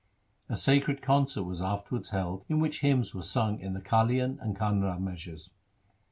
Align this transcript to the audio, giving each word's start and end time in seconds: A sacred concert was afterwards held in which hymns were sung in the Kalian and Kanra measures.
A 0.49 0.57
sacred 0.57 1.03
concert 1.03 1.43
was 1.43 1.61
afterwards 1.61 2.09
held 2.09 2.43
in 2.49 2.59
which 2.59 2.79
hymns 2.79 3.13
were 3.13 3.21
sung 3.21 3.59
in 3.59 3.73
the 3.73 3.81
Kalian 3.81 4.39
and 4.41 4.57
Kanra 4.57 4.99
measures. 4.99 5.51